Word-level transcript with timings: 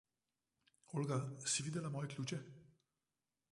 Olga, 1.01 1.19
si 1.53 1.67
videla 1.67 1.93
moje 1.97 2.11
ključe? 2.17 2.43